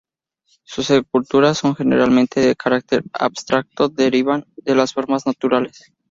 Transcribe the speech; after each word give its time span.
Sus 0.63 0.89
esculturas 0.89 1.59
son 1.59 1.75
generalmente 1.75 2.41
de 2.41 2.55
carácter 2.55 3.03
abstracto, 3.13 3.87
derivan 3.87 4.47
de 4.55 4.73
las 4.73 4.93
formas 4.93 5.27
naturales. 5.27 5.91